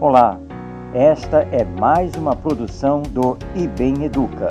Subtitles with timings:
[0.00, 0.40] Olá,
[0.94, 4.48] esta é mais uma produção do IBEM Educa.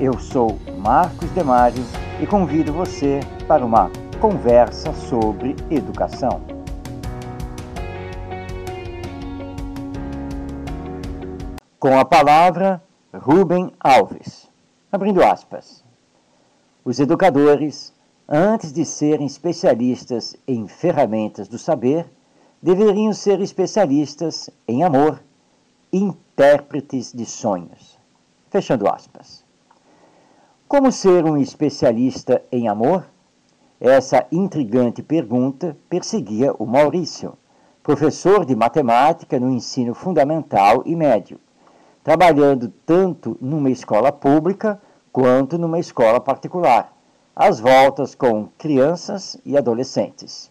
[0.00, 1.84] Eu sou Marcos Demário
[2.20, 3.88] e convido você para uma
[4.20, 6.40] conversa sobre educação.
[11.78, 12.82] Com a palavra,
[13.14, 14.50] Rubem Alves.
[14.92, 15.84] Abrindo aspas.
[16.84, 17.94] Os educadores,
[18.32, 22.06] antes de serem especialistas em ferramentas do saber,
[22.62, 25.20] deveriam ser especialistas em amor,
[25.92, 27.98] intérpretes de sonhos.
[28.48, 29.44] Fechando aspas.
[30.68, 33.04] Como ser um especialista em amor?
[33.80, 37.36] Essa intrigante pergunta perseguia o Maurício,
[37.82, 41.40] professor de matemática no ensino fundamental e médio,
[42.04, 46.94] trabalhando tanto numa escola pública quanto numa escola particular,
[47.40, 50.50] às voltas com crianças e adolescentes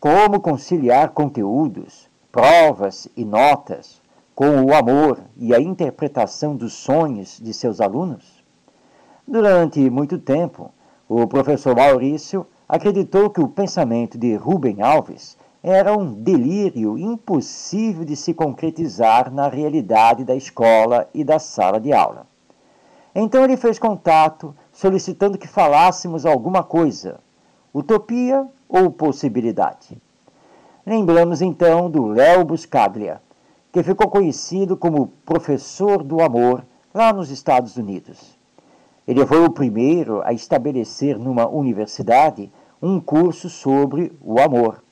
[0.00, 4.00] como conciliar conteúdos, provas e notas
[4.34, 8.42] com o amor e a interpretação dos sonhos de seus alunos?
[9.28, 10.72] Durante muito tempo,
[11.06, 18.16] o professor Maurício acreditou que o pensamento de Rubem Alves era um delírio impossível de
[18.16, 22.26] se concretizar na realidade da escola e da sala de aula.
[23.14, 27.20] Então ele fez contato solicitando que falássemos alguma coisa,
[27.72, 30.00] utopia ou possibilidade.
[30.86, 33.20] Lembramos então do Léo Buscaglia,
[33.70, 36.64] que ficou conhecido como professor do amor
[36.94, 38.38] lá nos Estados Unidos.
[39.06, 44.82] Ele foi o primeiro a estabelecer numa universidade um curso sobre o amor.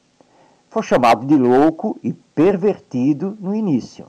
[0.69, 4.09] Foi chamado de louco e pervertido no início,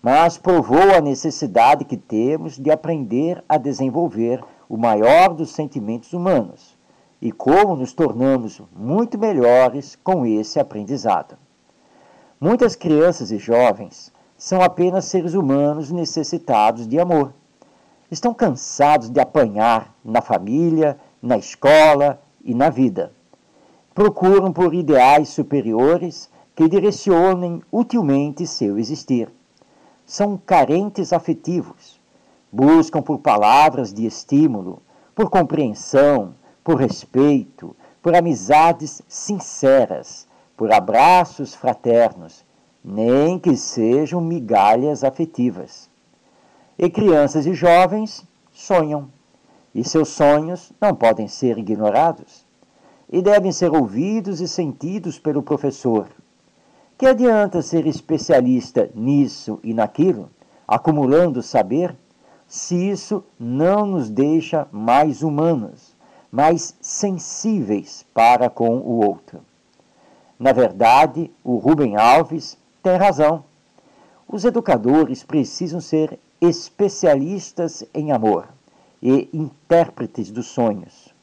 [0.00, 6.76] mas provou a necessidade que temos de aprender a desenvolver o maior dos sentimentos humanos,
[7.20, 11.36] e como nos tornamos muito melhores com esse aprendizado.
[12.40, 17.32] Muitas crianças e jovens são apenas seres humanos necessitados de amor.
[18.10, 23.12] Estão cansados de apanhar na família, na escola e na vida.
[23.92, 29.28] Procuram por ideais superiores que direcionem utilmente seu existir.
[30.06, 31.97] São carentes afetivos.
[32.50, 34.82] Buscam por palavras de estímulo,
[35.14, 40.26] por compreensão, por respeito, por amizades sinceras,
[40.56, 42.44] por abraços fraternos,
[42.84, 45.90] nem que sejam migalhas afetivas.
[46.78, 49.08] E crianças e jovens sonham,
[49.74, 52.46] e seus sonhos não podem ser ignorados,
[53.10, 56.08] e devem ser ouvidos e sentidos pelo professor.
[56.96, 60.30] Que adianta ser especialista nisso e naquilo,
[60.66, 61.94] acumulando saber,
[62.48, 65.96] se isso não nos deixa mais humanos?
[66.30, 69.40] mais sensíveis para com o outro.
[70.38, 73.44] Na verdade, o Rubem Alves tem razão.
[74.28, 78.48] Os educadores precisam ser especialistas em amor
[79.02, 81.14] e intérpretes dos sonhos.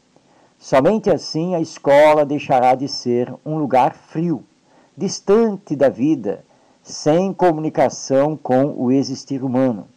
[0.58, 4.44] Somente assim a escola deixará de ser um lugar frio,
[4.98, 6.44] distante da vida,
[6.82, 9.88] sem comunicação com o existir humano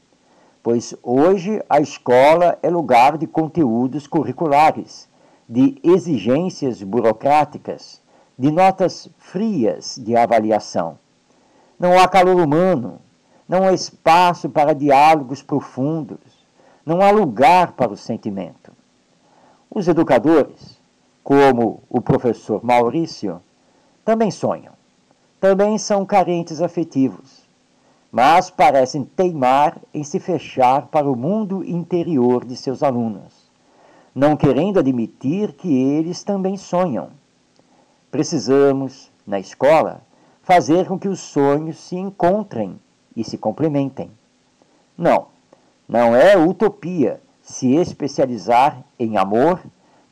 [0.68, 5.08] pois hoje a escola é lugar de conteúdos curriculares,
[5.48, 8.02] de exigências burocráticas,
[8.38, 10.98] de notas frias de avaliação.
[11.78, 13.00] Não há calor humano,
[13.48, 16.18] não há espaço para diálogos profundos,
[16.84, 18.70] não há lugar para o sentimento.
[19.74, 20.78] Os educadores,
[21.24, 23.40] como o professor Maurício,
[24.04, 24.74] também sonham,
[25.40, 27.47] também são carentes afetivos
[28.10, 33.50] mas parecem teimar em se fechar para o mundo interior de seus alunos,
[34.14, 37.10] não querendo admitir que eles também sonham.
[38.10, 40.00] Precisamos, na escola,
[40.42, 42.80] fazer com que os sonhos se encontrem
[43.14, 44.10] e se complementem.
[44.96, 45.26] Não,
[45.86, 49.60] não é utopia se especializar em amor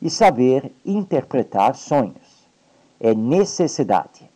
[0.01, 2.47] e saber interpretar sonhos.
[2.99, 4.29] É necessidade.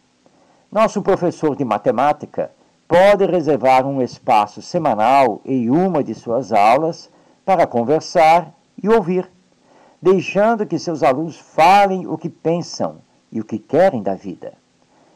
[0.71, 2.51] Nosso professor de matemática
[2.91, 7.09] pode reservar um espaço semanal em uma de suas aulas
[7.45, 8.53] para conversar
[8.83, 9.31] e ouvir,
[10.01, 12.97] deixando que seus alunos falem o que pensam
[13.31, 14.51] e o que querem da vida,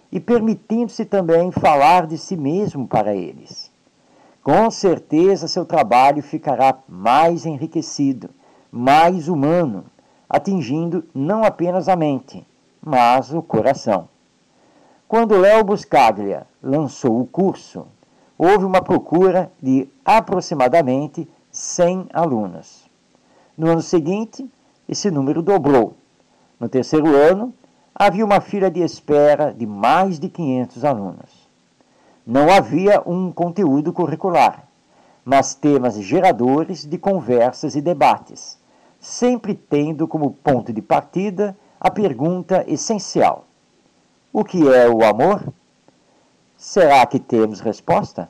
[0.10, 3.70] e permitindo-se também falar de si mesmo para eles.
[4.42, 8.30] Com certeza seu trabalho ficará mais enriquecido,
[8.72, 9.84] mais humano,
[10.30, 12.48] atingindo não apenas a mente,
[12.82, 14.08] mas o coração.
[15.16, 17.88] Quando Léo Buscaglia lançou o curso,
[18.38, 22.84] houve uma procura de aproximadamente 100 alunos.
[23.58, 24.46] No ano seguinte,
[24.90, 25.94] esse número dobrou.
[26.60, 27.54] No terceiro ano,
[27.96, 31.50] havia uma fila de espera de mais de 500 alunos.
[32.28, 34.68] Não havia um conteúdo curricular,
[35.24, 38.60] mas temas geradores de conversas e debates,
[39.00, 43.46] sempre tendo como ponto de partida a pergunta essencial:
[44.38, 45.42] O que é o amor?
[46.58, 48.28] Será que temos resposta?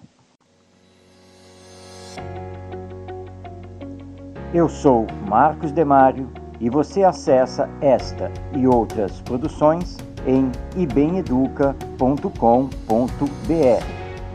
[4.53, 9.97] Eu sou Marcos Demário e você acessa esta e outras produções
[10.27, 11.83] em ibemeduca.com.br.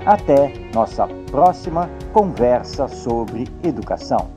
[0.05, 4.29] Até nossa próxima conversa sobre educação.